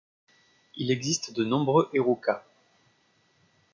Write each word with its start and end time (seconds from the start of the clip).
Il 0.77 0.89
existe 0.89 1.31
de 1.35 1.43
nombreux 1.45 1.87
herukas. 1.93 2.43